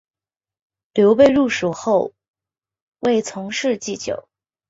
[0.95, 2.13] 刘备入蜀后
[3.01, 4.27] 为从事祭酒。